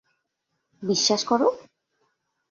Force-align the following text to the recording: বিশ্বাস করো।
বিশ্বাস 0.83 1.21
করো। 1.23 1.47